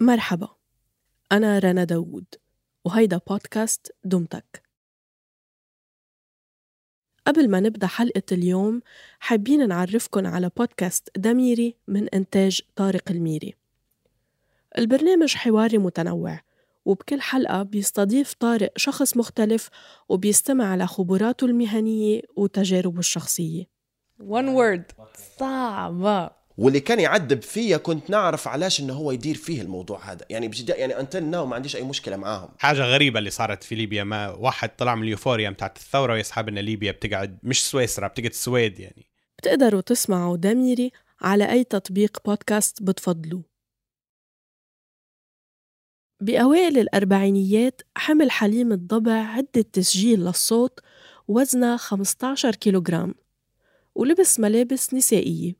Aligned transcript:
مرحبا. 0.00 0.48
أنا 1.32 1.58
رنا 1.58 1.84
داوود 1.84 2.24
وهيدا 2.84 3.20
بودكاست 3.28 3.94
دمتك. 4.04 4.62
قبل 7.26 7.50
ما 7.50 7.60
نبدأ 7.60 7.86
حلقة 7.86 8.22
اليوم 8.32 8.82
حابين 9.20 9.68
نعرفكن 9.68 10.26
على 10.26 10.50
بودكاست 10.56 11.08
دميري 11.16 11.76
من 11.88 12.08
إنتاج 12.08 12.60
طارق 12.76 13.10
الميري. 13.10 13.54
البرنامج 14.78 15.34
حواري 15.34 15.78
متنوع 15.78 16.40
وبكل 16.84 17.20
حلقة 17.20 17.62
بيستضيف 17.62 18.34
طارق 18.34 18.72
شخص 18.76 19.16
مختلف 19.16 19.68
وبيستمع 20.08 20.76
لخبراته 20.76 21.44
المهنية 21.44 22.22
وتجاربه 22.36 22.98
الشخصية. 22.98 23.64
One 24.20 24.48
word. 24.56 25.04
صعبة. 25.38 26.39
واللي 26.60 26.80
كان 26.80 27.00
يعذب 27.00 27.42
فيا 27.42 27.76
كنت 27.76 28.10
نعرف 28.10 28.48
علاش 28.48 28.80
إنه 28.80 28.94
هو 28.94 29.12
يدير 29.12 29.34
فيه 29.34 29.62
الموضوع 29.62 30.12
هذا. 30.12 30.26
يعني 30.30 30.48
بجد 30.48 30.68
يعني 30.68 31.00
انتل 31.00 31.24
ناو 31.24 31.46
ما 31.46 31.54
عنديش 31.54 31.76
أي 31.76 31.82
مشكلة 31.82 32.16
معاهم. 32.16 32.48
حاجة 32.58 32.82
غريبة 32.82 33.18
اللي 33.18 33.30
صارت 33.30 33.64
في 33.64 33.74
ليبيا 33.74 34.04
ما 34.04 34.28
واحد 34.28 34.76
طلع 34.76 34.94
من 34.94 35.02
اليوفوريا 35.02 35.50
بتاعت 35.50 35.76
الثورة 35.76 36.12
ويسحب 36.12 36.48
إن 36.48 36.58
ليبيا 36.58 36.92
بتقعد 36.92 37.38
مش 37.42 37.70
سويسرا 37.70 38.08
بتقعد 38.08 38.30
السويد 38.30 38.80
يعني. 38.80 39.06
بتقدروا 39.38 39.80
تسمعوا 39.80 40.36
دميري 40.36 40.92
على 41.20 41.52
أي 41.52 41.64
تطبيق 41.64 42.18
بودكاست 42.24 42.82
بتفضلوه. 42.82 43.44
بأوائل 46.20 46.78
الأربعينيات 46.78 47.82
حمل 47.96 48.30
حليم 48.30 48.72
الضبع 48.72 49.12
عدة 49.12 49.62
تسجيل 49.72 50.20
للصوت 50.20 50.80
وزنها 51.28 51.76
15 51.76 52.54
كيلوغرام 52.54 53.14
ولبس 53.94 54.40
ملابس 54.40 54.94
نسائية. 54.94 55.59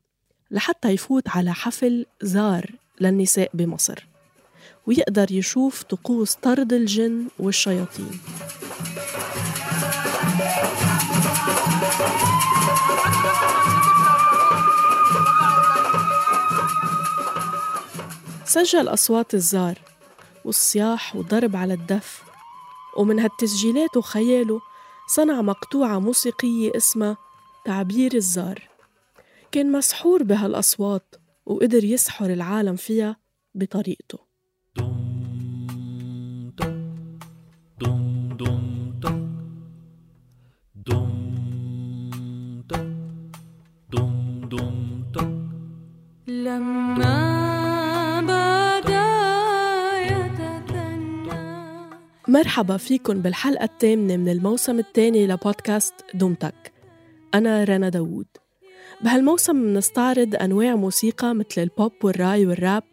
لحتى 0.51 0.89
يفوت 0.89 1.29
على 1.29 1.53
حفل 1.53 2.05
زار 2.21 2.71
للنساء 3.01 3.49
بمصر 3.53 4.07
ويقدر 4.87 5.31
يشوف 5.31 5.83
طقوس 5.83 6.35
طرد 6.35 6.73
الجن 6.73 7.27
والشياطين. 7.39 8.19
سجل 18.45 18.87
أصوات 18.87 19.33
الزار 19.33 19.79
والصياح 20.45 21.15
وضرب 21.15 21.55
على 21.55 21.73
الدف 21.73 22.23
ومن 22.97 23.19
هالتسجيلات 23.19 23.97
وخياله 23.97 24.61
صنع 25.07 25.41
مقطوعة 25.41 25.99
موسيقية 25.99 26.71
اسمها 26.77 27.17
تعبير 27.65 28.15
الزار. 28.15 28.70
كان 29.51 29.71
مسحور 29.71 30.23
بهالأصوات 30.23 31.15
وقدر 31.45 31.83
يسحر 31.83 32.25
العالم 32.33 32.75
فيها 32.75 33.15
بطريقته. 33.55 34.19
لما 46.27 48.21
بدا 48.21 49.03
يتثنى 50.01 51.31
مرحبا 52.27 52.77
فيكن 52.77 53.21
بالحلقة 53.21 53.63
الثامنة 53.63 54.17
من 54.17 54.29
الموسم 54.29 54.79
الثاني 54.79 55.27
لبودكاست 55.27 55.93
دمتك 56.13 56.73
أنا 57.33 57.63
رنا 57.63 57.89
داوود. 57.89 58.40
بهالموسم 59.01 59.55
منستعرض 59.55 60.35
أنواع 60.35 60.75
موسيقى 60.75 61.35
مثل 61.35 61.61
البوب 61.61 61.91
والراي 62.03 62.45
والراب 62.45 62.83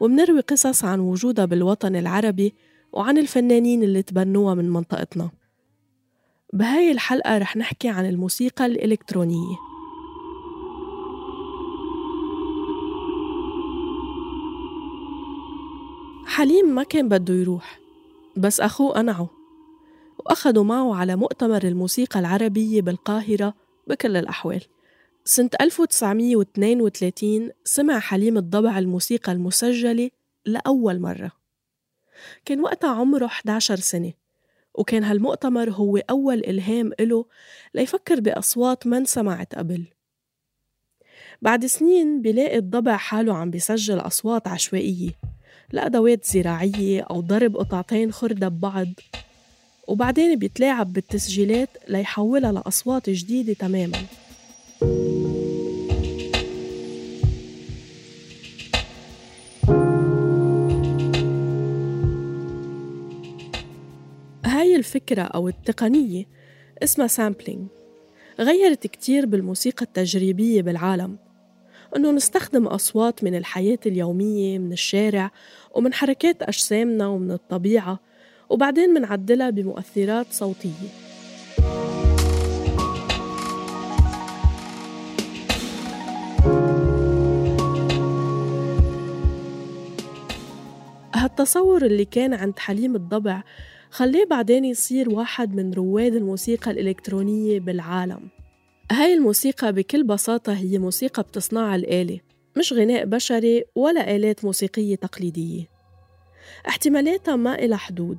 ومنروي 0.00 0.40
قصص 0.40 0.84
عن 0.84 1.00
وجودها 1.00 1.44
بالوطن 1.44 1.96
العربي 1.96 2.54
وعن 2.92 3.18
الفنانين 3.18 3.82
اللي 3.82 4.02
تبنوها 4.02 4.54
من 4.54 4.70
منطقتنا. 4.70 5.30
بهاي 6.52 6.92
الحلقة 6.92 7.38
رح 7.38 7.56
نحكي 7.56 7.88
عن 7.88 8.06
الموسيقى 8.08 8.66
الإلكترونية. 8.66 9.56
حليم 16.26 16.74
ما 16.74 16.82
كان 16.82 17.08
بده 17.08 17.34
يروح 17.34 17.80
بس 18.36 18.60
أخوه 18.60 18.92
قنعه 18.92 19.30
وأخدوا 20.18 20.64
معه 20.64 20.94
على 20.94 21.16
مؤتمر 21.16 21.62
الموسيقى 21.62 22.20
العربية 22.20 22.82
بالقاهرة 22.82 23.54
بكل 23.86 24.16
الأحوال. 24.16 24.64
سنة 25.24 25.50
1932 25.60 27.50
سمع 27.64 27.98
حليم 27.98 28.38
الضبع 28.38 28.78
الموسيقى 28.78 29.32
المسجلة 29.32 30.10
لأول 30.46 31.00
مرة. 31.00 31.32
كان 32.44 32.60
وقتها 32.60 32.90
عمره 32.90 33.26
11 33.26 33.76
سنة 33.76 34.12
وكان 34.74 35.04
هالمؤتمر 35.04 35.70
هو 35.70 35.96
أول 35.96 36.38
إلهام 36.38 36.92
إله 37.00 37.24
ليفكر 37.74 38.20
بأصوات 38.20 38.86
ما 38.86 38.98
انسمعت 38.98 39.54
قبل. 39.54 39.84
بعد 41.42 41.66
سنين 41.66 42.22
بيلاقي 42.22 42.58
الضبع 42.58 42.96
حاله 42.96 43.34
عم 43.34 43.50
بيسجل 43.50 43.98
أصوات 43.98 44.48
عشوائية 44.48 45.10
لأدوات 45.72 46.24
زراعية 46.24 47.00
أو 47.02 47.20
ضرب 47.20 47.56
قطعتين 47.56 48.12
خردة 48.12 48.48
ببعض 48.48 48.88
وبعدين 49.88 50.38
بيتلاعب 50.38 50.92
بالتسجيلات 50.92 51.68
ليحولها 51.88 52.52
لأصوات 52.52 53.10
جديدة 53.10 53.52
تماماً. 53.52 53.98
الفكرة 64.90 65.22
أو 65.22 65.48
التقنية. 65.48 66.24
اسمها 66.82 67.06
سامبلينج 67.06 67.68
غيرت 68.40 68.86
كتير 68.86 69.26
بالموسيقى 69.26 69.82
التجريبية 69.82 70.62
بالعالم. 70.62 71.18
إنه 71.96 72.10
نستخدم 72.10 72.66
أصوات 72.66 73.24
من 73.24 73.34
الحياة 73.34 73.78
اليومية 73.86 74.58
من 74.58 74.72
الشارع 74.72 75.30
ومن 75.74 75.94
حركات 75.94 76.42
أجسامنا 76.42 77.06
ومن 77.06 77.30
الطبيعة 77.30 78.00
وبعدين 78.48 78.90
منعدلها 78.90 79.50
بمؤثرات 79.50 80.26
صوتية. 80.30 80.88
هالتصور 91.14 91.86
اللي 91.86 92.04
كان 92.04 92.34
عند 92.34 92.58
حليم 92.58 92.96
الضبع 92.96 93.42
خليه 93.90 94.24
بعدين 94.24 94.64
يصير 94.64 95.10
واحد 95.10 95.54
من 95.54 95.74
رواد 95.74 96.14
الموسيقى 96.14 96.70
الإلكترونية 96.70 97.60
بالعالم. 97.60 98.28
هاي 98.92 99.14
الموسيقى 99.14 99.72
بكل 99.72 100.04
بساطة 100.04 100.52
هي 100.52 100.78
موسيقى 100.78 101.22
بتصنعها 101.22 101.76
الآلة 101.76 102.20
مش 102.58 102.72
غناء 102.72 103.04
بشري 103.04 103.64
ولا 103.74 104.16
آلات 104.16 104.44
موسيقية 104.44 104.94
تقليدية. 104.94 105.64
احتمالاتها 106.68 107.36
ما 107.36 107.54
إلها 107.54 107.78
حدود 107.78 108.18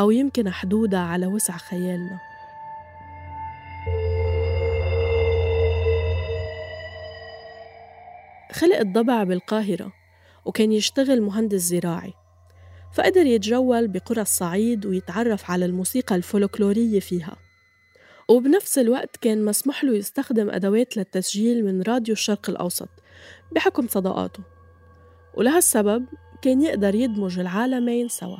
أو 0.00 0.10
يمكن 0.10 0.50
حدودها 0.50 1.00
على 1.00 1.26
وسع 1.26 1.56
خيالنا. 1.56 2.20
خلق 8.52 8.78
الضبع 8.78 9.24
بالقاهرة 9.24 9.92
وكان 10.44 10.72
يشتغل 10.72 11.22
مهندس 11.22 11.60
زراعي. 11.60 12.12
فقدر 12.92 13.26
يتجول 13.26 13.88
بقرى 13.88 14.22
الصعيد 14.22 14.86
ويتعرف 14.86 15.50
على 15.50 15.64
الموسيقى 15.64 16.14
الفولكلورية 16.14 17.00
فيها. 17.00 17.36
وبنفس 18.28 18.78
الوقت 18.78 19.16
كان 19.16 19.44
مسموح 19.44 19.84
له 19.84 19.94
يستخدم 19.96 20.50
أدوات 20.50 20.96
للتسجيل 20.96 21.64
من 21.64 21.82
راديو 21.82 22.12
الشرق 22.12 22.50
الأوسط 22.50 22.88
بحكم 23.52 23.88
صداقاته. 23.88 24.42
ولهالسبب 25.34 26.06
كان 26.42 26.62
يقدر 26.62 26.94
يدمج 26.94 27.38
العالمين 27.38 28.08
سوا. 28.08 28.38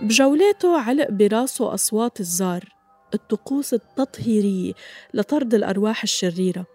بجولاته 0.00 0.80
علق 0.80 1.10
براسه 1.10 1.74
أصوات 1.74 2.20
الزار 2.20 2.77
الطقوس 3.14 3.74
التطهيرية 3.74 4.72
لطرد 5.14 5.54
الأرواح 5.54 6.02
الشريرة. 6.02 6.66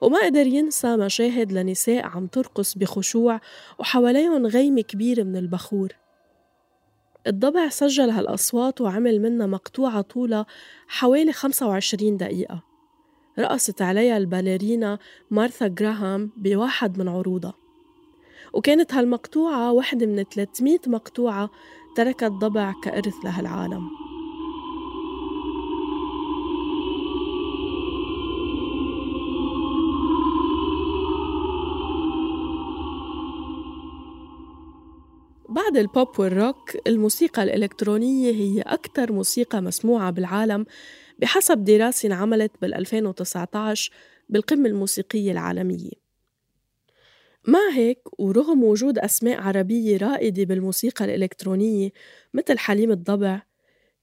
وما 0.00 0.24
قدر 0.24 0.46
ينسى 0.46 0.96
مشاهد 0.96 1.52
لنساء 1.52 2.06
عم 2.06 2.26
ترقص 2.26 2.74
بخشوع 2.74 3.40
وحواليهم 3.78 4.46
غيم 4.46 4.80
كبير 4.80 5.24
من 5.24 5.36
البخور. 5.36 5.88
الضبع 7.26 7.68
سجل 7.68 8.10
هالأصوات 8.10 8.80
وعمل 8.80 9.20
منها 9.22 9.46
مقطوعة 9.46 10.00
طولها 10.00 10.46
حوالي 10.88 11.32
25 11.32 12.16
دقيقة. 12.16 12.62
رقصت 13.38 13.82
عليها 13.82 14.16
الباليرينا 14.16 14.98
مارثا 15.30 15.66
جراهام 15.66 16.30
بواحد 16.36 16.98
من 16.98 17.08
عروضها. 17.08 17.54
وكانت 18.52 18.94
هالمقطوعة 18.94 19.72
واحدة 19.72 20.06
من 20.06 20.22
300 20.22 20.78
مقطوعة 20.86 21.50
تركت 21.96 22.24
ضبع 22.24 22.74
كإرث 22.82 23.14
لهالعالم. 23.24 23.90
بعد 35.66 35.76
البوب 35.76 36.20
والروك 36.20 36.76
الموسيقى 36.86 37.42
الإلكترونية 37.42 38.32
هي 38.32 38.60
أكثر 38.60 39.12
موسيقى 39.12 39.62
مسموعة 39.62 40.10
بالعالم 40.10 40.66
بحسب 41.18 41.64
دراسة 41.64 42.06
انعملت 42.06 42.52
بال 42.62 42.74
2019 42.74 43.92
بالقمة 44.28 44.68
الموسيقية 44.68 45.32
العالمية. 45.32 45.90
مع 47.48 47.70
هيك 47.72 47.98
ورغم 48.18 48.64
وجود 48.64 48.98
أسماء 48.98 49.40
عربية 49.40 49.96
رائدة 49.96 50.44
بالموسيقى 50.44 51.04
الإلكترونية 51.04 51.90
مثل 52.34 52.58
حليم 52.58 52.90
الضبع 52.90 53.42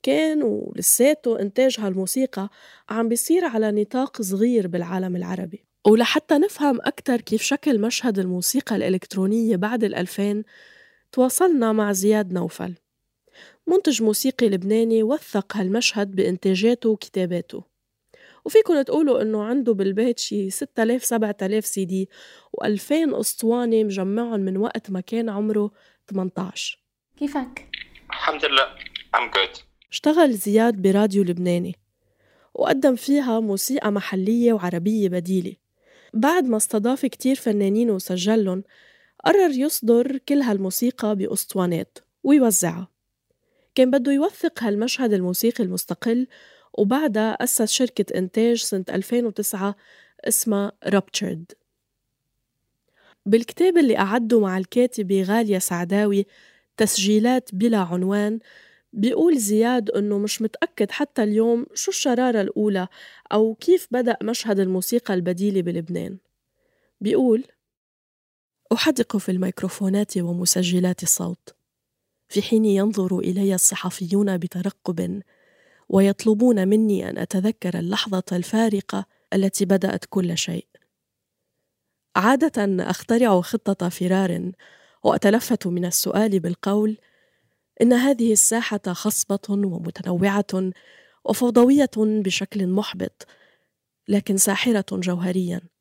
كان 0.03 0.43
ولساته 0.43 1.39
إنتاج 1.39 1.75
هالموسيقى 1.79 2.49
عم 2.89 3.09
بيصير 3.09 3.45
على 3.45 3.71
نطاق 3.71 4.21
صغير 4.21 4.67
بالعالم 4.67 5.15
العربي. 5.15 5.65
ولحتى 5.87 6.37
نفهم 6.37 6.79
أكثر 6.81 7.21
كيف 7.21 7.41
شكل 7.41 7.81
مشهد 7.81 8.19
الموسيقى 8.19 8.75
الإلكترونية 8.75 9.55
بعد 9.55 9.83
الألفين 9.83 10.43
تواصلنا 11.13 11.71
مع 11.71 11.91
زياد 11.91 12.33
نوفل 12.33 12.73
منتج 13.67 14.03
موسيقي 14.03 14.49
لبناني 14.49 15.03
وثق 15.03 15.57
هالمشهد 15.57 16.15
بإنتاجاته 16.15 16.89
وكتاباته. 16.89 17.63
وفيكن 18.45 18.85
تقولوا 18.85 19.21
إنه 19.21 19.43
عنده 19.43 19.73
بالبيت 19.73 20.19
شي 20.19 20.49
6000 20.49 21.05
7000 21.05 21.65
سي 21.65 21.85
دي 21.85 22.09
و2000 22.57 22.91
أسطوانة 22.91 23.83
مجمعهم 23.83 24.39
من 24.39 24.57
وقت 24.57 24.91
ما 24.91 24.99
كان 25.01 25.29
عمره 25.29 25.71
18 26.07 26.79
كيفك؟ 27.17 27.69
الحمد 28.09 28.45
لله. 28.45 28.75
I'm 29.15 29.31
good. 29.35 29.59
اشتغل 29.91 30.33
زياد 30.33 30.81
براديو 30.81 31.23
لبناني 31.23 31.75
وقدم 32.53 32.95
فيها 32.95 33.39
موسيقى 33.39 33.91
محلية 33.91 34.53
وعربية 34.53 35.09
بديلة. 35.09 35.53
بعد 36.13 36.43
ما 36.43 36.57
استضاف 36.57 37.05
كتير 37.05 37.35
فنانين 37.35 37.91
وسجلهم 37.91 38.63
قرر 39.25 39.51
يصدر 39.51 40.17
كل 40.17 40.41
هالموسيقى 40.41 41.15
بأسطوانات 41.15 41.97
ويوزعها. 42.23 42.87
كان 43.75 43.91
بده 43.91 44.11
يوثق 44.11 44.63
هالمشهد 44.63 45.13
الموسيقي 45.13 45.63
المستقل 45.63 46.27
وبعدها 46.73 47.31
أسس 47.31 47.71
شركة 47.71 48.17
إنتاج 48.17 48.57
سنة 48.57 48.85
2009 48.89 49.75
اسمها 50.27 50.71
رابتشرد 50.85 51.51
بالكتاب 53.25 53.77
اللي 53.77 53.97
أعده 53.97 54.39
مع 54.39 54.57
الكاتبة 54.57 55.23
غالية 55.23 55.59
سعداوي 55.59 56.25
تسجيلات 56.77 57.49
بلا 57.55 57.77
عنوان 57.77 58.39
بيقول 58.93 59.37
زياد 59.37 59.89
إنه 59.89 60.17
مش 60.17 60.41
متأكد 60.41 60.91
حتى 60.91 61.23
اليوم 61.23 61.65
شو 61.73 61.91
الشرارة 61.91 62.41
الأولى 62.41 62.87
أو 63.31 63.55
كيف 63.55 63.87
بدأ 63.91 64.17
مشهد 64.23 64.59
الموسيقى 64.59 65.13
البديلة 65.13 65.61
بلبنان. 65.61 66.17
بيقول 67.01 67.43
أحدق 68.73 69.17
في 69.17 69.31
الميكروفونات 69.31 70.17
ومسجلات 70.17 71.03
الصوت. 71.03 71.55
في 72.29 72.41
حين 72.41 72.65
ينظر 72.65 73.19
إلي 73.19 73.55
الصحفيون 73.55 74.37
بترقب 74.37 75.21
ويطلبون 75.89 76.67
مني 76.67 77.09
أن 77.09 77.17
أتذكر 77.17 77.79
اللحظة 77.79 78.23
الفارقة 78.31 79.05
التي 79.33 79.65
بدأت 79.65 80.05
كل 80.09 80.37
شيء. 80.37 80.67
عادة 82.15 82.83
أخترع 82.89 83.41
خطة 83.41 83.89
فرار 83.89 84.51
وأتلفت 85.03 85.67
من 85.67 85.85
السؤال 85.85 86.39
بالقول 86.39 86.97
إن 87.81 87.93
هذه 87.93 88.31
الساحة 88.31 88.81
خصبة 88.87 89.39
ومتنوعة 89.49 90.71
وفوضوية 91.25 91.91
بشكل 91.97 92.67
محبط 92.67 93.27
لكن 94.07 94.37
ساحرة 94.37 94.85
جوهريا. 94.91 95.72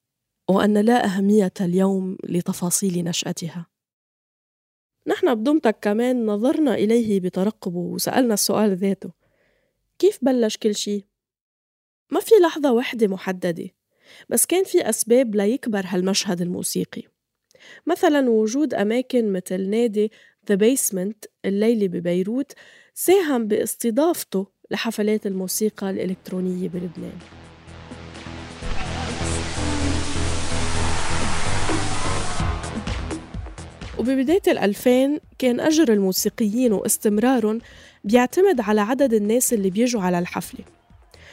وأن 0.48 0.78
لا 0.78 1.04
أهمية 1.04 1.52
اليوم 1.60 2.16
لتفاصيل 2.24 3.04
نشأتها. 3.04 3.66
نحن 5.06 5.34
بدمتك 5.34 5.76
كمان 5.80 6.26
نظرنا 6.26 6.74
إليه 6.74 7.20
بترقب 7.20 7.74
وسألنا 7.74 8.34
السؤال 8.34 8.76
ذاته. 8.76 9.10
كيف 9.98 10.18
بلش 10.22 10.56
كل 10.56 10.74
شي؟ 10.74 11.06
ما 12.10 12.20
في 12.20 12.34
لحظة 12.42 12.72
وحدة 12.72 13.06
محددة 13.06 13.70
بس 14.28 14.46
كان 14.46 14.64
في 14.64 14.88
أسباب 14.88 15.34
ليكبر 15.34 15.84
هالمشهد 15.86 16.40
الموسيقي. 16.40 17.02
مثلا 17.86 18.30
وجود 18.30 18.74
أماكن 18.74 19.32
مثل 19.32 19.70
نادي 19.70 20.12
ذا 20.48 20.54
بيسمنت 20.54 21.24
الليلي 21.44 21.88
ببيروت 21.88 22.52
ساهم 22.94 23.46
باستضافته 23.46 24.46
لحفلات 24.70 25.26
الموسيقى 25.26 25.90
الإلكترونية 25.90 26.68
بلبنان. 26.68 27.18
وببداية 33.98 34.42
الألفين 34.48 35.20
كان 35.38 35.60
أجر 35.60 35.92
الموسيقيين 35.92 36.72
واستمرارهم 36.72 37.60
بيعتمد 38.04 38.60
على 38.60 38.80
عدد 38.80 39.12
الناس 39.12 39.52
اللي 39.52 39.70
بيجوا 39.70 40.02
على 40.02 40.18
الحفلة. 40.18 40.64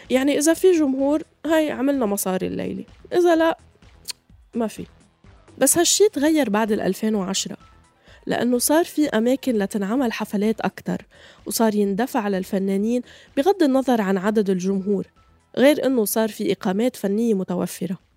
يعني 0.10 0.38
إذا 0.38 0.54
في 0.54 0.72
جمهور 0.72 1.24
هاي 1.46 1.72
عملنا 1.72 2.06
مصاري 2.06 2.48
الليلة. 2.48 2.84
إذا 3.14 3.36
لا 3.36 3.58
ما 4.54 4.68
في. 4.68 4.86
بس 5.58 5.78
هالشي 5.78 6.10
تغير 6.10 6.50
بعد 6.50 6.72
ال 6.72 6.82
2010 6.82 7.58
لأنه 8.26 8.58
صار 8.58 8.86
في 8.86 9.10
أماكن 9.10 9.58
لتنعمل 9.58 10.14
حفلات 10.14 10.62
أكتر 10.62 11.06
وصار 11.46 11.76
يندفع 11.76 12.28
للفنانين 12.28 13.02
بغض 13.38 13.64
النظر 13.64 14.02
عن 14.02 14.18
عدد 14.18 14.50
الجمهور 14.50 15.08
غير 15.58 15.86
أنه 15.86 16.06
صار 16.06 16.30
في 16.30 16.52
إقامات 16.52 16.96
فنية 16.96 17.34
متوفرة. 17.34 18.09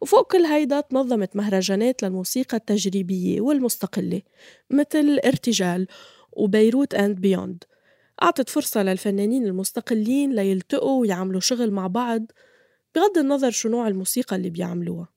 وفوق 0.00 0.32
كل 0.32 0.44
هيدا 0.44 0.80
تنظمت 0.80 1.36
مهرجانات 1.36 2.02
للموسيقى 2.02 2.56
التجريبية 2.56 3.40
والمستقلة 3.40 4.22
مثل 4.70 5.20
إرتجال 5.24 5.86
وبيروت 6.32 6.94
أند 6.94 7.20
بيوند 7.20 7.64
أعطت 8.22 8.48
فرصة 8.48 8.82
للفنانين 8.82 9.46
المستقلين 9.46 10.34
ليلتقوا 10.34 11.00
ويعملوا 11.00 11.40
شغل 11.40 11.70
مع 11.70 11.86
بعض 11.86 12.32
بغض 12.94 13.18
النظر 13.18 13.50
شو 13.50 13.68
نوع 13.68 13.88
الموسيقى 13.88 14.36
اللي 14.36 14.50
بيعملوها. 14.50 15.08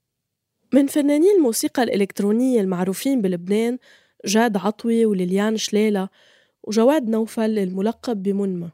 من 0.73 0.87
فنانين 0.87 1.35
الموسيقى 1.37 1.83
الإلكترونية 1.83 2.61
المعروفين 2.61 3.21
بلبنان 3.21 3.77
جاد 4.25 4.57
عطوي 4.57 5.05
وليليان 5.05 5.57
شليلة 5.57 6.09
وجواد 6.63 7.09
نوفل 7.09 7.59
الملقب 7.59 8.23
بمنما. 8.23 8.71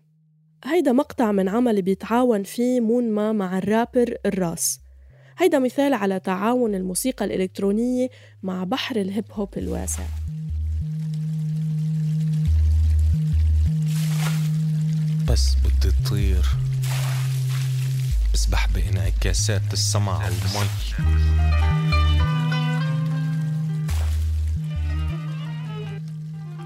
هيدا 0.63 0.91
مقطع 0.91 1.31
من 1.31 1.50
عمل 1.50 1.81
بيتعاون 1.81 2.44
فيه 2.44 2.80
مونما 2.80 3.31
مع 3.31 3.57
الرابر 3.57 4.18
الراس. 4.25 4.80
هيدا 5.40 5.60
مثال 5.60 5.94
على 5.94 6.19
تعاون 6.19 6.76
الموسيقى 6.76 7.26
الإلكترونية 7.26 8.10
مع 8.44 8.64
بحر 8.64 8.96
الهيب 8.96 9.26
هوب 9.31 9.50
الواسع. 9.58 10.04
بس 15.30 15.56
بدي 15.56 15.92
تطير 16.06 16.46
بسبح 18.34 18.68
بانعكاسات 18.74 19.74
السما 19.74 20.12
على 20.12 20.34
المي. 20.34 20.69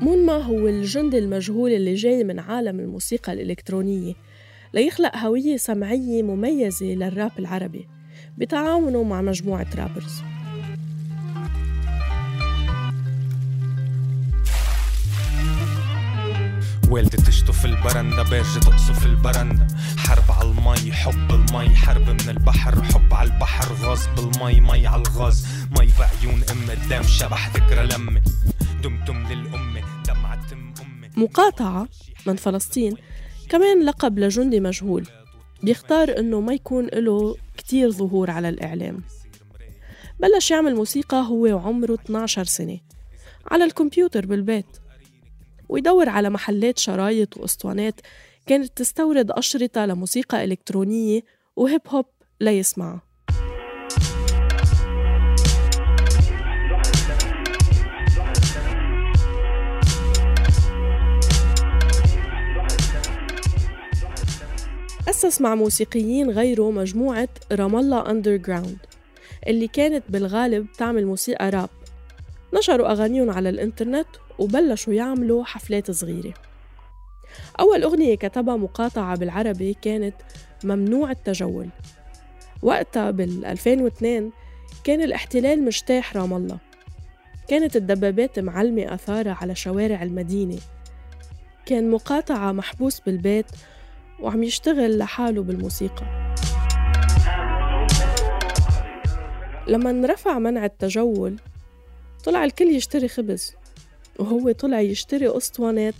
مونما 0.02 0.34
هو 0.34 0.68
الجندي 0.68 1.18
المجهول 1.18 1.72
اللي 1.72 1.96
جاي 1.96 2.24
من 2.24 2.40
عالم 2.40 2.80
الموسيقى 2.80 3.34
الإلكترونية 3.34 4.14
ليخلق 4.74 5.18
هوية 5.18 5.58
سمعية 5.58 6.24
مميزة 6.24 6.86
للراب 6.86 7.32
العربي. 7.40 7.93
بتعاونه 8.38 9.04
مع 9.04 9.22
مجموعة 9.22 9.68
rappers. 9.76 10.22
والدي 16.90 17.18
تشطف 17.18 17.66
البرندة 17.66 18.24
بارجة 18.24 18.60
تقصف 18.60 19.06
البرندة. 19.06 19.68
حرب 19.98 20.32
على 20.32 20.50
المي 20.50 20.94
حب 20.94 21.32
المي. 21.32 21.76
حرب 21.76 22.10
من 22.10 22.30
البحر 22.30 22.84
حب 22.84 23.14
على 23.14 23.34
البحر. 23.34 23.74
غاز 23.74 24.08
بالمي 24.08 24.62
مي 24.62 24.88
على 24.88 25.02
الغاز. 25.02 25.48
مي 25.80 25.88
بعيون 26.00 26.44
ام 26.52 26.72
قدام 26.72 27.04
شبح 27.04 27.56
ذكرى 27.56 27.88
لمي 27.88 28.22
دمتم 28.84 29.28
للأمة 29.28 29.82
دمعة 30.08 30.46
أمي. 30.54 31.10
مقاطعة 31.18 31.88
من 32.28 32.36
فلسطين 32.36 32.96
كمان 33.50 33.86
لقب 33.86 34.20
لجندي 34.20 34.60
مجهول. 34.60 35.08
بيختار 35.64 36.20
إنه 36.20 36.42
ما 36.42 36.54
يكون 36.54 36.86
له 36.94 37.36
كتير 37.74 37.92
ظهور 37.92 38.32
على 38.32 38.50
الإعلام. 38.50 39.04
بلش 40.20 40.52
يعمل 40.52 40.76
موسيقى 40.76 41.18
هو 41.18 41.44
وعمره 41.44 41.94
12 41.94 42.44
سنة 42.44 42.80
على 43.52 43.64
الكمبيوتر 43.64 44.26
بالبيت 44.26 44.66
ويدور 45.70 46.10
على 46.10 46.30
محلات 46.30 46.80
شرايط 46.80 47.38
وأسطوانات 47.38 48.02
كانت 48.46 48.78
تستورد 48.78 49.32
أشرطة 49.32 49.86
لموسيقى 49.86 50.44
إلكترونية 50.44 51.22
وهيب 51.56 51.82
هوب 51.88 52.06
ليسمعها. 52.42 53.02
أسس 65.10 65.42
مع 65.42 65.56
موسيقيين 65.56 66.30
غيره 66.30 66.72
مجموعة 66.72 67.30
رام 67.52 67.76
الله 67.76 68.12
أندر 68.12 68.36
جراوند 68.36 68.78
اللي 69.48 69.68
كانت 69.68 70.04
بالغالب 70.10 70.68
تعمل 70.78 71.06
موسيقى 71.06 71.50
راب. 71.50 71.70
نشروا 72.54 72.92
أغانيهم 72.92 73.30
على 73.30 73.50
الإنترنت 73.50 74.08
وبلشوا 74.40 74.94
يعملوا 74.94 75.44
حفلات 75.44 75.92
صغيرة. 75.92 76.34
أول 77.60 77.84
أغنية 77.84 78.16
كتبها 78.16 78.56
مقاطعة 78.56 79.18
بالعربي 79.18 79.74
كانت 79.82 80.16
ممنوع 80.64 81.12
التجول. 81.12 81.70
وقتها 82.62 83.12
بال 83.12 83.46
2002 83.46 84.32
كان 84.84 85.02
الاحتلال 85.02 85.66
مجتاح 85.66 86.18
رام 86.18 86.34
الله 86.34 86.58
كانت 87.48 87.76
الدبابات 87.76 88.40
معلمة 88.40 88.94
أثارها 88.94 89.38
على 89.42 89.56
شوارع 89.56 90.04
المدينة. 90.04 90.58
كان 91.66 91.92
مقاطعة 91.92 92.52
محبوس 92.52 93.00
بالبيت 93.00 93.46
وعم 94.20 94.44
يشتغل 94.44 94.98
لحاله 94.98 95.44
بالموسيقى. 95.44 96.36
لما 99.68 99.90
انرفع 99.90 100.40
منع 100.40 100.66
التجول 100.66 101.40
طلع 102.24 102.44
الكل 102.44 102.66
يشتري 102.66 103.08
خبز 103.08 103.56
وهو 104.20 104.52
طلع 104.52 104.80
يشتري 104.82 105.38
أسطوانات 105.38 105.96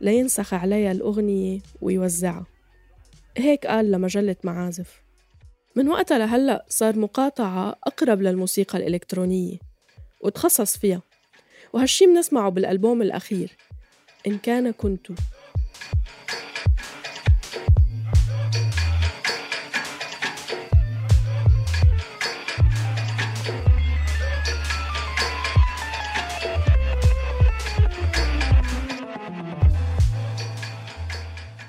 لينسخ 0.00 0.54
عليها 0.54 0.92
الأغنية 0.92 1.60
ويوزعها. 1.80 2.46
هيك 3.36 3.66
قال 3.66 3.90
لمجلة 3.90 4.36
معازف. 4.44 5.02
من 5.76 5.88
وقتها 5.88 6.18
لهلأ 6.18 6.64
صار 6.68 6.98
مقاطعة 6.98 7.76
أقرب 7.84 8.22
للموسيقى 8.22 8.78
الإلكترونية 8.78 9.56
وتخصص 10.20 10.78
فيها. 10.78 11.02
وهالشي 11.72 12.06
بنسمعه 12.06 12.48
بالألبوم 12.50 13.02
الأخير 13.02 13.56
إن 14.26 14.38
كان 14.38 14.70
كنت. 14.70 15.06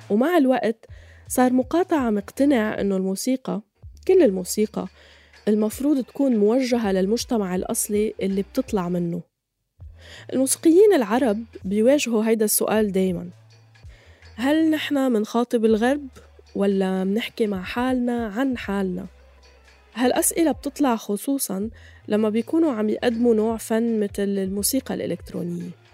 ومع 0.09 0.37
الوقت 0.37 0.85
صار 1.27 1.53
مقاطعة 1.53 2.09
مقتنع 2.09 2.81
إنه 2.81 2.97
الموسيقى 2.97 3.61
كل 4.07 4.23
الموسيقى 4.23 4.87
المفروض 5.47 6.03
تكون 6.03 6.35
موجهة 6.35 6.91
للمجتمع 6.91 7.55
الأصلي 7.55 8.13
اللي 8.21 8.41
بتطلع 8.41 8.89
منه. 8.89 9.21
الموسيقيين 10.33 10.93
العرب 10.93 11.43
بيواجهوا 11.63 12.25
هيدا 12.25 12.45
السؤال 12.45 12.91
دايما. 12.91 13.29
هل 14.35 14.69
نحن 14.69 15.11
منخاطب 15.11 15.65
الغرب 15.65 16.07
ولا 16.55 17.03
منحكي 17.03 17.47
مع 17.47 17.63
حالنا 17.63 18.27
عن 18.27 18.57
حالنا؟ 18.57 19.05
هالأسئلة 19.95 20.51
بتطلع 20.51 20.95
خصوصا 20.95 21.69
لما 22.07 22.29
بيكونوا 22.29 22.71
عم 22.71 22.89
يقدموا 22.89 23.35
نوع 23.35 23.57
فن 23.57 23.99
مثل 23.99 24.23
الموسيقى 24.23 24.93
الإلكترونية؟ 24.93 25.84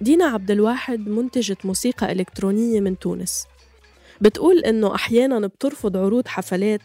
دينا 0.00 0.24
عبد 0.24 0.50
الواحد 0.50 1.08
منتجة 1.08 1.56
موسيقى 1.64 2.12
إلكترونية 2.12 2.80
من 2.80 2.98
تونس. 2.98 3.46
بتقول 4.20 4.58
إنه 4.58 4.94
أحيانا 4.94 5.46
بترفض 5.46 5.96
عروض 5.96 6.28
حفلات 6.28 6.80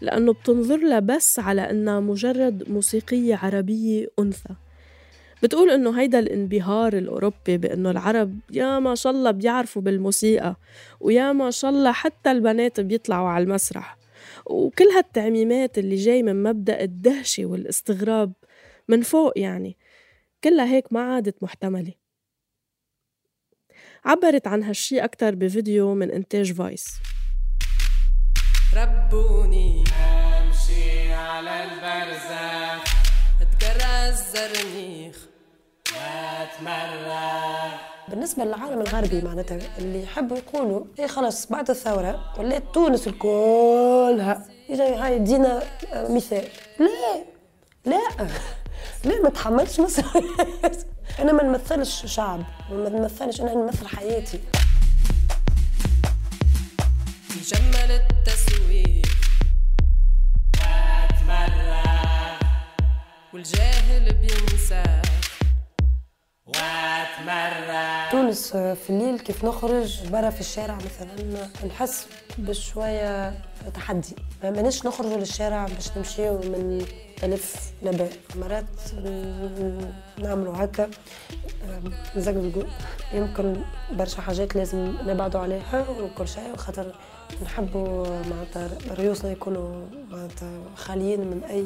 لأنه 0.00 0.32
بتنظر 0.32 0.76
لها 0.76 1.00
بس 1.00 1.38
على 1.38 1.70
إنها 1.70 2.00
مجرد 2.00 2.70
موسيقية 2.70 3.36
عربية 3.36 4.06
أنثى. 4.18 4.54
بتقول 5.42 5.70
إنه 5.70 6.00
هيدا 6.00 6.18
الانبهار 6.18 6.92
الأوروبي 6.92 7.56
بإنه 7.58 7.90
العرب 7.90 8.38
يا 8.52 8.78
ما 8.78 8.94
شاء 8.94 9.12
الله 9.12 9.30
بيعرفوا 9.30 9.82
بالموسيقى 9.82 10.56
ويا 11.00 11.32
ما 11.32 11.50
شاء 11.50 11.70
الله 11.70 11.92
حتى 11.92 12.30
البنات 12.30 12.80
بيطلعوا 12.80 13.28
على 13.28 13.44
المسرح. 13.44 13.96
وكل 14.46 14.84
هالتعميمات 14.84 15.78
اللي 15.78 15.96
جاي 15.96 16.22
من 16.22 16.42
مبدأ 16.42 16.80
الدهشة 16.80 17.46
والاستغراب 17.46 18.32
من 18.88 19.02
فوق 19.02 19.38
يعني 19.38 19.76
كلها 20.44 20.66
هيك 20.66 20.92
ما 20.92 21.00
عادت 21.00 21.42
محتملة. 21.42 21.99
عبرت 24.04 24.46
عن 24.46 24.62
هالشي 24.62 24.98
أكتر 25.04 25.34
بفيديو 25.34 25.94
من 25.94 26.10
إنتاج 26.10 26.52
فايس 26.52 26.86
ربوني. 28.76 29.84
امشي 30.38 31.12
على 31.12 31.64
البرزخ. 31.64 32.94
اتجرى 33.40 34.08
الزرنيخ 34.08 35.16
بالنسبة 38.08 38.44
للعالم 38.44 38.80
الغربي 38.80 39.22
معناتها 39.22 39.58
اللي 39.78 40.02
يحبوا 40.02 40.36
يقولوا 40.36 40.84
إيه 40.98 41.06
خلاص 41.06 41.46
بعد 41.46 41.70
الثورة 41.70 42.34
ولات 42.38 42.62
تونس 42.74 43.06
الكلها. 43.08 44.46
يجي 44.68 44.82
هاي 44.82 45.18
دينا 45.18 45.62
آه، 45.92 46.12
مثال. 46.12 46.44
لا 46.78 47.24
لا. 47.86 48.00
لا 49.04 49.22
ما 49.22 49.28
تحملش 49.28 49.80
مصر 49.80 50.02
أنا 51.20 51.32
ما 51.32 51.42
نمثلش 51.42 52.06
شعب 52.06 52.42
ما 52.70 52.88
نمثلش 52.88 53.40
أنا 53.40 53.54
نمثل 53.54 53.86
حياتي. 53.86 54.40
يجمل 57.36 57.90
التسويق 57.90 59.06
واتمرغ 60.58 62.36
والجاهل 63.32 64.14
بينسى. 64.14 65.02
تونس 68.10 68.56
آه، 68.56 68.74
في 68.74 68.90
الليل 68.90 69.18
كيف 69.18 69.44
نخرج 69.44 70.08
برا 70.08 70.30
في 70.30 70.40
الشارع 70.40 70.76
مثلا؟ 70.76 71.46
نحس 71.66 72.06
بشوية 72.38 73.34
تحدي. 73.74 74.16
ما 74.42 74.50
ماناش 74.50 74.86
نخرجوا 74.86 75.16
للشارع 75.16 75.66
باش 75.66 75.96
نمشيو 75.96 76.32
من 76.38 76.86
ألف 77.22 77.72
لباء 77.82 78.12
مرات 78.36 78.64
نعملوا 80.18 80.64
هكا. 80.64 80.84
آه، 81.68 81.80
نزقزقوا 82.16 82.62
يمكن 83.12 83.56
برشا 83.92 84.20
حاجات 84.22 84.56
لازم 84.56 84.94
نبعدوا 85.06 85.40
عليها 85.40 85.84
وكل 86.00 86.28
شيء 86.28 86.56
خاطر 86.56 86.94
نحبوا 87.42 88.06
معناتها 88.30 88.68
ريوسنا 88.90 89.30
يكونوا 89.32 89.86
معناتها 90.10 90.48
خاليين 90.76 91.20
من 91.20 91.42
أي 91.50 91.64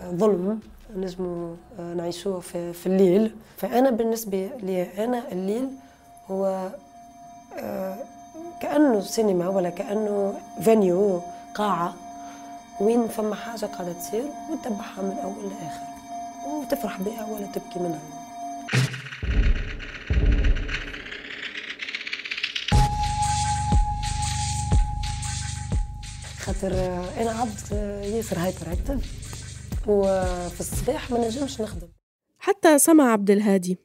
آه، 0.00 0.10
ظلم. 0.10 0.60
نجموا 0.96 1.56
آه، 1.78 1.94
نعيشوه 1.94 2.40
في, 2.40 2.72
في 2.72 2.86
الليل. 2.86 3.34
فأنا 3.56 3.90
بالنسبة 3.90 4.50
لي 4.62 5.04
أنا 5.04 5.32
الليل 5.32 5.68
هو 6.30 6.70
آه، 7.58 7.96
كأنه 8.60 9.00
سينما 9.00 9.48
ولا 9.48 9.70
كأنه 9.70 10.34
فينيو 10.62 11.20
قاعة. 11.54 11.94
وين 12.80 13.08
فما 13.08 13.34
حاجة 13.34 13.66
قاعدة 13.66 13.92
تصير 13.92 14.24
وتتبعها 14.50 15.02
من 15.02 15.18
أول 15.22 15.50
لآخر 15.50 15.82
وتفرح 16.48 17.00
بها 17.00 17.26
ولا 17.30 17.46
تبكي 17.46 17.78
منها. 17.78 18.00
خاطر 26.40 26.72
آه، 26.74 27.22
أنا 27.22 27.30
عبد 27.30 27.72
ياسر 28.04 28.38
هايبر 28.38 28.72
أكتف 28.72 29.31
وفي 29.88 30.60
الصباح 30.60 31.10
ما 31.10 31.26
نجمش 31.26 31.60
نخدم. 31.60 31.88
حتى 32.38 32.78
سما 32.78 33.04
عبد 33.04 33.30
الهادي 33.30 33.78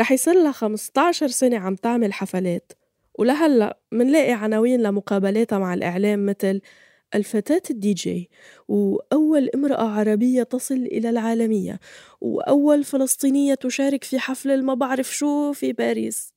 رح 0.00 0.12
يصير 0.12 0.34
لها 0.34 0.52
15 0.52 1.28
سنة 1.28 1.58
عم 1.58 1.74
تعمل 1.74 2.12
حفلات 2.12 2.72
ولهلا 3.18 3.78
منلاقي 3.92 4.32
عناوين 4.32 4.82
لمقابلاتها 4.82 5.58
مع 5.58 5.74
الإعلام 5.74 6.26
مثل 6.26 6.60
الفتاة 7.14 7.62
الدي 7.70 7.92
جي 7.92 8.30
وأول 8.68 9.50
امرأة 9.54 9.88
عربية 9.88 10.42
تصل 10.42 10.74
إلى 10.74 11.10
العالمية 11.10 11.80
وأول 12.20 12.84
فلسطينية 12.84 13.54
تشارك 13.54 14.04
في 14.04 14.18
حفل 14.18 14.50
الما 14.50 14.74
بعرف 14.74 15.16
شو 15.16 15.52
في 15.52 15.72
باريس. 15.72 16.34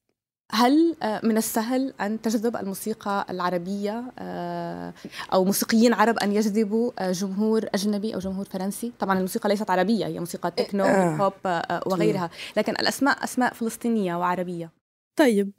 هل 0.51 0.95
آه، 1.03 1.21
من 1.23 1.38
السهل 1.38 1.93
أن 2.01 2.21
تجذب 2.21 2.55
الموسيقى 2.57 3.25
العربية 3.29 4.03
آه، 4.19 4.93
أو 5.33 5.45
موسيقيين 5.45 5.93
عرب 5.93 6.17
أن 6.17 6.31
يجذبوا 6.31 6.91
آه، 7.00 7.12
جمهور 7.12 7.65
أجنبي 7.73 8.13
أو 8.15 8.19
جمهور 8.19 8.45
فرنسي؟ 8.45 8.91
طبعا 9.00 9.17
الموسيقى 9.17 9.50
ليست 9.50 9.69
عربية 9.69 10.05
هي 10.05 10.19
موسيقى 10.19 10.51
تكنو 10.51 10.83
آه. 10.83 11.13
هيب 11.13 11.21
هوب 11.21 11.33
آه، 11.45 11.83
وغيرها. 11.85 12.29
لكن 12.57 12.71
الأسماء 12.71 13.23
أسماء 13.23 13.53
فلسطينية 13.53 14.15
وعربية. 14.15 14.71
طيب 15.15 15.51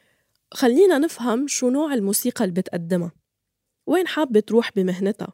خلينا 0.54 0.98
نفهم 0.98 1.46
شو 1.46 1.70
نوع 1.70 1.94
الموسيقى 1.94 2.44
اللي 2.44 2.54
بتقدمها. 2.54 3.12
وين 3.86 4.06
حابة 4.06 4.40
تروح 4.40 4.70
بمهنتها؟ 4.76 5.32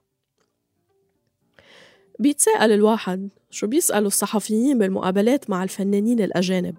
بيتساءل 2.18 2.72
الواحد 2.72 3.28
شو 3.50 3.66
بيسألوا 3.66 4.06
الصحفيين 4.06 4.78
بالمقابلات 4.78 5.50
مع 5.50 5.62
الفنانين 5.62 6.20
الأجانب؟ 6.20 6.74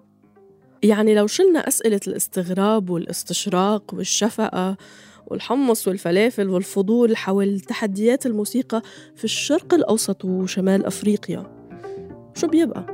يعني 0.83 1.15
لو 1.15 1.27
شلنا 1.27 1.67
أسئلة 1.67 1.99
الاستغراب 2.07 2.89
والاستشراق 2.89 3.93
والشفقة 3.93 4.77
والحمص 5.27 5.87
والفلافل 5.87 6.49
والفضول 6.49 7.17
حول 7.17 7.59
تحديات 7.59 8.25
الموسيقى 8.25 8.81
في 9.15 9.23
الشرق 9.23 9.73
الأوسط 9.73 10.25
وشمال 10.25 10.85
أفريقيا 10.85 11.43
شو 12.35 12.47
بيبقى؟ 12.47 12.85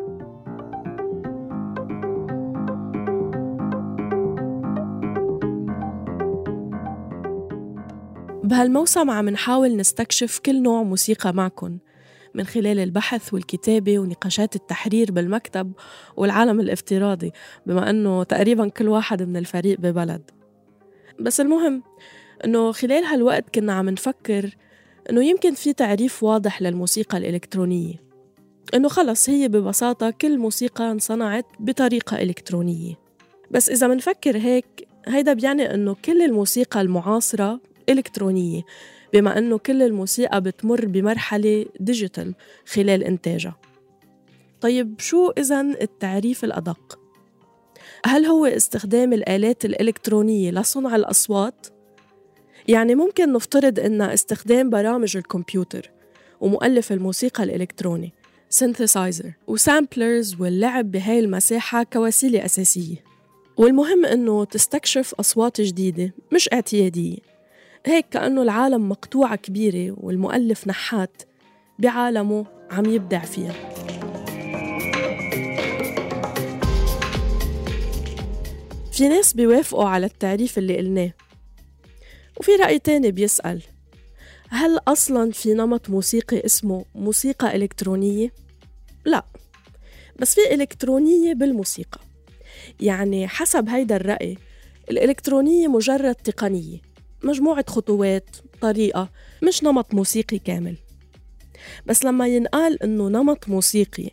بهالموسم 8.43 9.09
عم 9.09 9.29
نحاول 9.29 9.77
نستكشف 9.77 10.39
كل 10.39 10.61
نوع 10.63 10.83
موسيقى 10.83 11.33
معكن 11.33 11.77
من 12.37 12.45
خلال 12.45 12.79
البحث 12.79 13.33
والكتابة 13.33 13.99
ونقاشات 13.99 14.55
التحرير 14.55 15.11
بالمكتب 15.11 15.71
والعالم 16.17 16.59
الافتراضي 16.59 17.31
بما 17.65 17.89
أنه 17.89 18.23
تقريبا 18.23 18.67
كل 18.67 18.87
واحد 18.87 19.23
من 19.23 19.37
الفريق 19.37 19.79
ببلد. 19.79 20.31
بس 21.19 21.41
المهم 21.41 21.83
أنه 22.45 22.71
خلال 22.71 23.03
هالوقت 23.03 23.55
كنا 23.55 23.73
عم 23.73 23.89
نفكر 23.89 24.55
أنه 25.09 25.25
يمكن 25.25 25.53
في 25.53 25.73
تعريف 25.73 26.23
واضح 26.23 26.61
للموسيقى 26.61 27.17
الإلكترونية. 27.17 27.93
أنه 28.73 28.87
خلص 28.87 29.29
هي 29.29 29.47
ببساطة 29.47 30.09
كل 30.09 30.37
موسيقى 30.37 30.91
انصنعت 30.91 31.45
بطريقة 31.59 32.21
إلكترونية. 32.21 32.93
بس 33.51 33.69
إذا 33.69 33.87
منفكر 33.87 34.37
هيك 34.37 34.87
هيدا 35.07 35.33
بيعني 35.33 35.73
أنه 35.73 35.95
كل 36.05 36.21
الموسيقى 36.21 36.81
المعاصرة 36.81 37.59
إلكترونية. 37.89 38.61
بما 39.13 39.37
أنه 39.37 39.57
كل 39.57 39.81
الموسيقى 39.81 40.41
بتمر 40.41 40.85
بمرحلة 40.85 41.65
ديجيتال 41.79 42.35
خلال 42.65 43.03
إنتاجها 43.03 43.55
طيب 44.61 44.99
شو 44.99 45.29
إذن 45.29 45.75
التعريف 45.81 46.43
الأدق؟ 46.43 46.99
هل 48.05 48.25
هو 48.25 48.45
استخدام 48.45 49.13
الآلات 49.13 49.65
الإلكترونية 49.65 50.51
لصنع 50.51 50.95
الأصوات؟ 50.95 51.67
يعني 52.67 52.95
ممكن 52.95 53.33
نفترض 53.33 53.79
أن 53.79 54.01
استخدام 54.01 54.69
برامج 54.69 55.17
الكمبيوتر 55.17 55.91
ومؤلف 56.41 56.91
الموسيقى 56.91 57.43
الإلكتروني 57.43 58.13
synthesizer 58.49 59.33
و 59.47 59.57
samplers 59.57 60.35
واللعب 60.41 60.91
بهاي 60.91 61.19
المساحة 61.19 61.83
كوسيلة 61.83 62.45
أساسية 62.45 62.95
والمهم 63.57 64.05
أنه 64.05 64.45
تستكشف 64.45 65.13
أصوات 65.19 65.61
جديدة 65.61 66.13
مش 66.33 66.49
اعتيادية 66.53 67.17
هيك 67.85 68.05
كأنه 68.11 68.41
العالم 68.41 68.89
مقطوعة 68.89 69.35
كبيرة 69.35 69.95
والمؤلف 69.97 70.67
نحات 70.67 71.21
بعالمه 71.79 72.45
عم 72.71 72.85
يبدع 72.85 73.19
فيها. 73.19 73.53
في 78.91 79.07
ناس 79.07 79.33
بيوافقوا 79.33 79.85
على 79.89 80.05
التعريف 80.05 80.57
اللي 80.57 80.77
قلناه 80.77 81.11
وفي 82.37 82.51
رأي 82.51 82.79
تاني 82.79 83.11
بيسأل 83.11 83.61
هل 84.49 84.79
أصلا 84.87 85.31
في 85.31 85.53
نمط 85.53 85.89
موسيقي 85.89 86.45
اسمه 86.45 86.85
موسيقى 86.95 87.55
إلكترونية؟ 87.55 88.31
لا 89.05 89.25
بس 90.19 90.35
في 90.35 90.53
إلكترونية 90.53 91.33
بالموسيقى. 91.33 91.99
يعني 92.79 93.27
حسب 93.27 93.69
هيدا 93.69 93.95
الرأي 93.95 94.37
الإلكترونية 94.91 95.67
مجرد 95.67 96.15
تقنية. 96.15 96.86
مجموعة 97.27 97.65
خطوات 97.67 98.35
طريقة 98.61 99.09
مش 99.43 99.63
نمط 99.63 99.93
موسيقي 99.93 100.39
كامل. 100.39 100.77
بس 101.85 102.03
لما 102.03 102.27
ينقال 102.27 102.83
إنه 102.83 103.09
نمط 103.09 103.49
موسيقي 103.49 104.09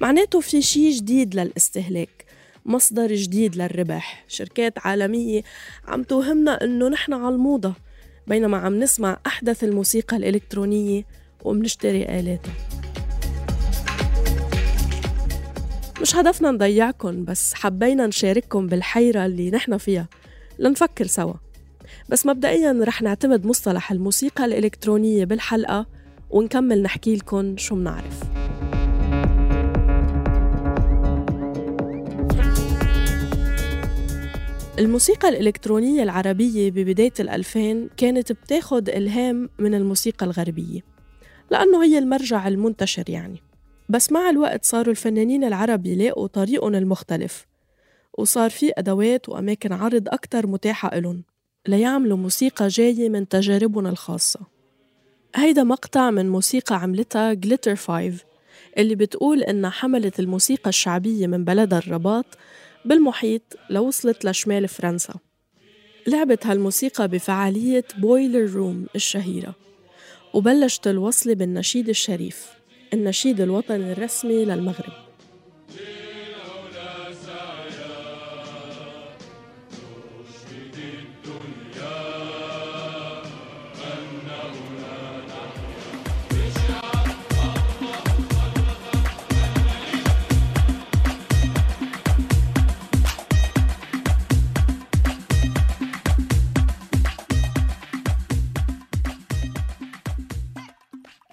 معناته 0.00 0.40
في 0.40 0.62
شي 0.62 0.90
جديد 0.90 1.34
للاستهلاك 1.34 2.24
مصدر 2.66 3.14
جديد 3.14 3.56
للربح. 3.56 4.24
شركات 4.28 4.86
عالمية 4.86 5.42
عم 5.88 6.02
توهمنا 6.02 6.64
إنه 6.64 6.88
نحن 6.88 7.12
على 7.12 7.34
الموضة 7.34 7.74
بينما 8.26 8.56
عم 8.56 8.80
نسمع 8.80 9.20
أحدث 9.26 9.64
الموسيقى 9.64 10.16
الإلكترونية 10.16 11.02
ومنشتري 11.44 12.02
آلاتها. 12.04 12.54
مش 16.00 16.16
هدفنا 16.16 16.50
نضيعكن 16.50 17.24
بس 17.24 17.54
حبينا 17.54 18.06
نشارككم 18.06 18.66
بالحيرة 18.66 19.26
اللي 19.26 19.50
نحن 19.50 19.76
فيها. 19.78 20.08
لنفكر 20.58 21.06
سوا. 21.06 21.34
بس 22.12 22.26
مبدئيا 22.26 22.80
رح 22.82 23.02
نعتمد 23.02 23.46
مصطلح 23.46 23.92
الموسيقى 23.92 24.44
الإلكترونية 24.44 25.24
بالحلقة 25.24 25.86
ونكمل 26.30 26.82
نحكي 26.82 27.16
لكم 27.16 27.56
شو 27.56 27.74
منعرف. 27.74 28.22
الموسيقى 34.78 35.28
الإلكترونية 35.28 36.02
العربية 36.02 36.70
ببداية 36.70 37.12
الألفين 37.20 37.88
كانت 37.96 38.32
بتاخد 38.32 38.88
إلهام 38.88 39.48
من 39.58 39.74
الموسيقى 39.74 40.26
الغربية 40.26 40.80
لأنه 41.50 41.84
هي 41.84 41.98
المرجع 41.98 42.48
المنتشر 42.48 43.10
يعني. 43.10 43.42
بس 43.88 44.12
مع 44.12 44.30
الوقت 44.30 44.64
صاروا 44.64 44.90
الفنانين 44.90 45.44
العرب 45.44 45.86
يلاقوا 45.86 46.26
طريقهم 46.26 46.74
المختلف 46.74 47.46
وصار 48.18 48.50
في 48.50 48.72
أدوات 48.78 49.28
وأماكن 49.28 49.72
عرض 49.72 50.08
أكتر 50.08 50.46
متاحة 50.46 50.98
إلهم. 50.98 51.31
ليعملوا 51.68 52.16
موسيقى 52.16 52.68
جاية 52.68 53.08
من 53.08 53.28
تجاربهم 53.28 53.86
الخاصة. 53.86 54.40
هيدا 55.34 55.62
مقطع 55.62 56.10
من 56.10 56.28
موسيقى 56.28 56.82
عملتها 56.82 57.32
Glitter 57.32 57.76
5 57.76 58.12
اللي 58.78 58.94
بتقول 58.94 59.42
إنها 59.42 59.70
حملت 59.70 60.20
الموسيقى 60.20 60.68
الشعبية 60.68 61.26
من 61.26 61.44
بلدها 61.44 61.78
الرباط 61.78 62.24
بالمحيط 62.84 63.42
لوصلت 63.70 64.24
لشمال 64.24 64.68
فرنسا. 64.68 65.14
لعبت 66.06 66.46
هالموسيقى 66.46 67.08
بفعالية 67.08 67.84
Boiler 67.98 68.52
Room 68.52 68.86
الشهيرة 68.94 69.54
وبلشت 70.34 70.86
الوصلة 70.86 71.34
بالنشيد 71.34 71.88
الشريف 71.88 72.46
النشيد 72.92 73.40
الوطني 73.40 73.92
الرسمي 73.92 74.44
للمغرب. 74.44 75.01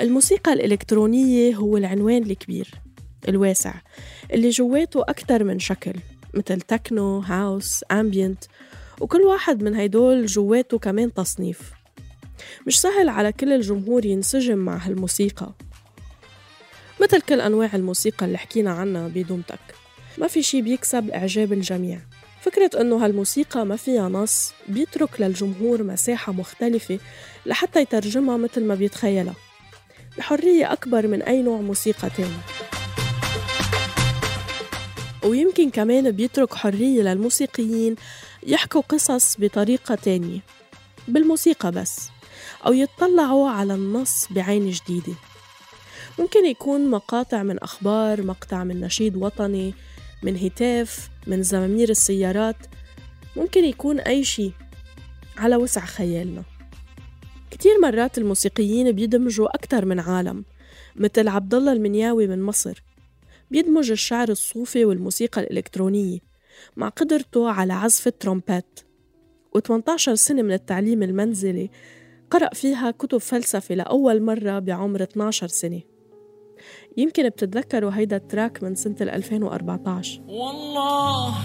الموسيقى 0.09 0.53
الإلكترونية 0.53 1.55
هو 1.55 1.77
العنوان 1.77 2.23
الكبير 2.23 2.67
الواسع 3.27 3.73
اللي 4.33 4.49
جواته 4.49 5.01
أكتر 5.01 5.43
من 5.43 5.59
شكل 5.59 5.93
مثل 6.33 6.61
تكنو، 6.61 7.19
هاوس، 7.19 7.83
أمبينت 7.91 8.43
وكل 9.01 9.21
واحد 9.21 9.63
من 9.63 9.75
هيدول 9.75 10.25
جواته 10.25 10.79
كمان 10.79 11.13
تصنيف. 11.13 11.71
مش 12.67 12.81
سهل 12.81 13.09
على 13.09 13.31
كل 13.31 13.53
الجمهور 13.53 14.05
ينسجم 14.05 14.57
مع 14.57 14.77
هالموسيقى. 14.77 15.53
مثل 17.01 17.21
كل 17.21 17.41
أنواع 17.41 17.69
الموسيقى 17.73 18.25
اللي 18.25 18.37
حكينا 18.37 18.71
عنها 18.71 19.07
بدومتك 19.07 19.59
ما 20.17 20.27
في 20.27 20.43
شي 20.43 20.61
بيكسب 20.61 21.09
إعجاب 21.09 21.53
الجميع. 21.53 21.99
فكرة 22.41 22.81
إنه 22.81 23.05
هالموسيقى 23.05 23.65
ما 23.65 23.75
فيها 23.75 24.09
نص 24.09 24.53
بيترك 24.67 25.21
للجمهور 25.21 25.83
مساحة 25.83 26.33
مختلفة 26.33 26.99
لحتى 27.45 27.81
يترجمها 27.81 28.37
مثل 28.37 28.63
ما 28.63 28.75
بيتخيلها. 28.75 29.35
بحرية 30.19 30.73
أكبر 30.73 31.07
من 31.07 31.21
أي 31.21 31.41
نوع 31.41 31.61
موسيقى 31.61 32.09
تاني. 32.09 32.39
ويمكن 35.23 35.69
كمان 35.69 36.11
بيترك 36.11 36.53
حرية 36.53 37.01
للموسيقيين 37.01 37.95
يحكوا 38.47 38.81
قصص 38.81 39.37
بطريقة 39.39 39.95
تانية 39.95 40.39
بالموسيقى 41.07 41.71
بس 41.71 42.09
أو 42.65 42.73
يطلعوا 42.73 43.49
على 43.49 43.73
النص 43.73 44.27
بعين 44.31 44.69
جديدة. 44.69 45.13
ممكن 46.19 46.45
يكون 46.45 46.89
مقاطع 46.89 47.43
من 47.43 47.59
أخبار 47.59 48.21
مقطع 48.21 48.63
من 48.63 48.81
نشيد 48.81 49.15
وطني 49.15 49.73
من 50.23 50.37
هتاف 50.37 51.09
من 51.27 51.43
زمامير 51.43 51.89
السيارات. 51.89 52.57
ممكن 53.35 53.65
يكون 53.65 53.99
أي 53.99 54.23
شي 54.23 54.51
على 55.37 55.55
وسع 55.55 55.85
خيالنا. 55.85 56.43
كتير 57.51 57.71
مرات 57.81 58.17
الموسيقيين 58.17 58.91
بيدمجوا 58.91 59.55
أكتر 59.55 59.85
من 59.85 59.99
عالم 59.99 60.45
مثل 60.95 61.27
عبد 61.27 61.53
الله 61.53 61.71
المنياوي 61.71 62.27
من 62.27 62.41
مصر. 62.43 62.83
بيدمج 63.51 63.91
الشعر 63.91 64.29
الصوفي 64.29 64.85
والموسيقى 64.85 65.41
الإلكترونية 65.41 66.19
مع 66.77 66.89
قدرته 66.89 67.49
على 67.51 67.73
عزف 67.73 68.07
الترومبات 68.07 68.79
و18 69.57 70.13
سنة 70.13 70.41
من 70.41 70.51
التعليم 70.51 71.03
المنزلي 71.03 71.69
قرأ 72.31 72.49
فيها 72.53 72.91
كتب 72.91 73.17
فلسفة 73.17 73.75
لأول 73.75 74.21
مرة 74.21 74.59
بعمر 74.59 75.03
12 75.03 75.47
سنة. 75.47 75.81
يمكن 76.97 77.29
بتتذكروا 77.29 77.91
هيدا 77.93 78.15
ال 78.15 78.23
track 78.23 78.63
من 78.63 78.75
سنة 78.75 78.95
2014 79.01 80.21
والله 80.27 81.35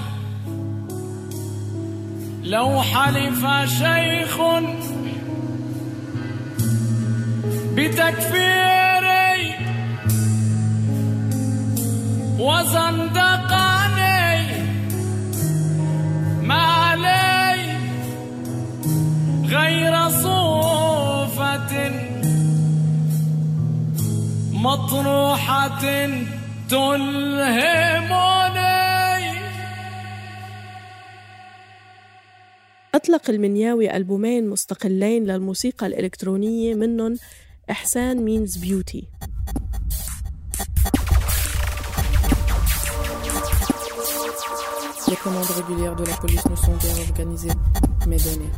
لو 2.45 2.81
حلف 2.83 3.47
شيخ 3.71 4.41
بتكفيري 7.77 9.55
وزندقاني 12.39 14.05
ما 16.43 16.63
علي 16.63 17.77
غير 19.45 20.09
صوفة 20.09 21.73
مطروحة 24.53 25.81
تلهمني. 26.71 28.05
أطلق 32.95 33.31
المنياوي 33.31 33.97
ألبومين 33.97 34.49
مستقلين 34.49 35.25
للموسيقى 35.25 35.87
الإلكترونية 35.87 36.75
منهم 36.75 37.17
إحسان 37.71 38.25
مينز 38.25 38.57
بيوتي 38.57 39.09
Les 45.09 45.17
commandes 45.17 45.53
régulières 45.61 45.97
de 45.97 46.05
la 46.05 46.17
police 46.17 46.45
nous 46.51 46.57
sont 46.57 46.77
bien 46.85 46.97
organisées, 47.09 47.57
mais 48.07 48.17
données. 48.17 48.55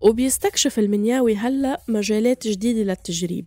وبيستكشف 0.00 0.78
المنياوي 0.78 1.36
هلأ 1.36 1.80
مجالات 1.88 2.46
جديدة 2.46 2.82
للتجريب. 2.82 3.46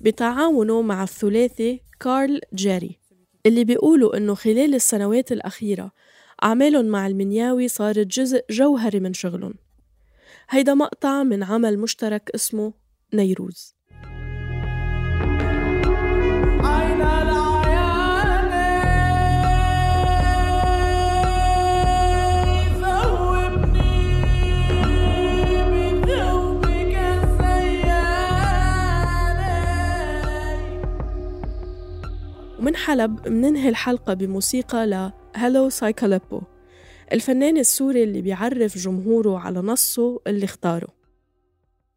بتعاونه 0.00 0.82
مع 0.82 1.02
الثلاثي 1.02 1.80
كارل 2.00 2.40
جاري 2.52 2.98
اللي 3.46 3.64
بيقولوا 3.64 4.16
إنه 4.16 4.34
خلال 4.34 4.74
السنوات 4.74 5.32
الأخيرة 5.32 5.92
أعمالهم 6.44 6.84
مع 6.86 7.06
المنياوي 7.06 7.68
صارت 7.68 8.06
جزء 8.06 8.44
جوهري 8.50 9.00
من 9.00 9.12
شغلهم. 9.14 9.54
هيدا 10.50 10.74
مقطع 10.74 11.22
من 11.22 11.42
عمل 11.42 11.78
مشترك 11.78 12.30
اسمه 12.34 12.72
نيروز. 13.14 13.74
ومن 32.58 32.76
حلب 32.76 33.28
مننهي 33.28 33.68
الحلقة 33.68 34.14
بموسيقى 34.14 34.86
ل 34.86 35.10
Psychaleppo 35.72 36.40
الفنان 37.12 37.58
السوري 37.58 38.02
اللي 38.02 38.22
بيعرف 38.22 38.78
جمهوره 38.78 39.38
على 39.38 39.60
نصه 39.60 40.20
اللي 40.26 40.44
اختاره. 40.44 40.88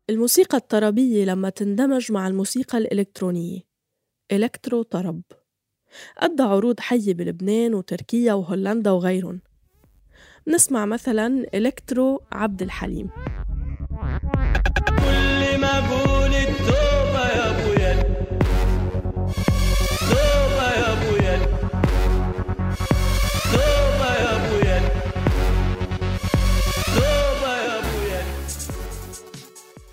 الموسيقى 0.09 0.57
الطربية 0.57 1.25
لما 1.25 1.49
تندمج 1.49 2.11
مع 2.11 2.27
الموسيقى 2.27 2.77
الإلكترونية. 2.77 3.59
electro 4.31 4.81
طرب. 4.83 5.21
أدى 6.17 6.43
عروض 6.43 6.79
حية 6.79 7.13
بلبنان 7.13 7.73
وتركيا 7.73 8.33
وهولندا 8.33 8.91
وغيرهم. 8.91 9.41
نسمع 10.47 10.85
مثلا 10.85 11.45
electro 11.53 12.21
عبد 12.31 12.61
الحليم. 12.61 13.09
كل 14.87 15.57
ما 15.61 15.79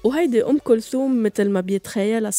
وهيدي 0.08 0.44
أم 0.44 0.58
كلثوم 0.58 1.22
مثل 1.22 1.50
ما 1.50 1.60
بيتخيلها 1.60 2.30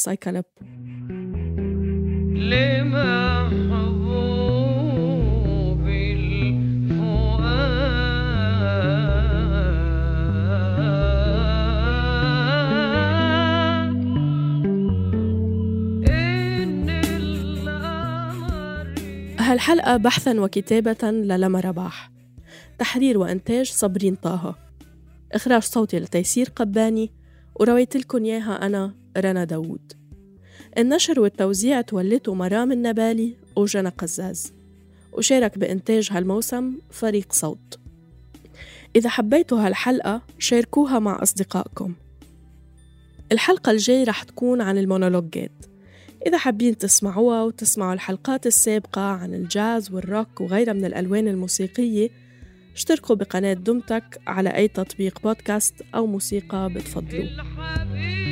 إن 16.09 16.89
الأمر 16.89 18.87
هالحلقة 19.39 19.97
بحثا 19.97 20.41
وكتابة 20.41 21.11
للما 21.11 21.59
رباح 21.59 22.11
تحرير 22.79 23.17
وإنتاج 23.17 23.71
صبرين 23.71 24.15
طه. 24.15 24.55
إخراج 25.31 25.61
صوتي 25.61 25.99
لتيسير 25.99 26.49
قباني 26.55 27.18
ورويت 27.59 27.97
لكم 27.97 28.25
إياها 28.25 28.65
أنا 28.65 28.93
رنا 29.17 29.43
داوود. 29.43 29.93
النشر 30.77 31.19
والتوزيع 31.19 31.81
تولته 31.81 32.33
مرام 32.33 32.71
النبالي 32.71 33.35
وجنى 33.55 33.89
قزاز. 33.89 34.53
وشارك 35.13 35.57
بإنتاج 35.57 36.09
هالموسم 36.11 36.77
فريق 36.91 37.33
صوت. 37.33 37.79
إذا 38.95 39.09
حبيتوا 39.09 39.67
هالحلقة 39.67 40.21
شاركوها 40.39 40.99
مع 40.99 41.23
أصدقائكم. 41.23 41.93
الحلقة 43.31 43.71
الجاي 43.71 44.03
رح 44.03 44.23
تكون 44.23 44.61
عن 44.61 44.77
المونولوجات. 44.77 45.65
إذا 46.27 46.37
حابين 46.37 46.77
تسمعوها 46.77 47.43
وتسمعوا 47.43 47.93
الحلقات 47.93 48.47
السابقة 48.47 49.01
عن 49.01 49.33
الجاز 49.33 49.91
والروك 49.91 50.41
وغيرها 50.41 50.73
من 50.73 50.85
الألوان 50.85 51.27
الموسيقية 51.27 52.09
اشتركوا 52.79 53.15
بقناة 53.15 53.53
دمتك 53.53 54.19
على 54.27 54.49
أي 54.55 54.67
تطبيق 54.67 55.21
بودكاست 55.21 55.75
أو 55.95 56.05
موسيقى 56.05 56.69
بتفضلوه. 56.73 57.23
الحبيب. 57.23 58.28